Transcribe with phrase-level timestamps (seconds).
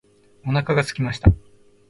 [0.47, 1.31] お腹が空きました。